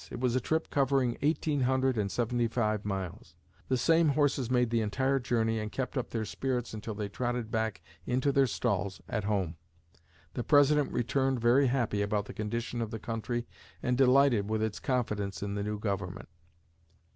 [0.09, 3.35] It was a trip covering eighteen hundred and seventy five miles.
[3.67, 7.51] The same horses made the entire journey and kept up their spirits until they trotted
[7.51, 9.57] back into their stalls at home!
[10.33, 13.45] The President returned very happy about the condition of the country
[13.83, 16.29] and delighted with its confidence in the new government.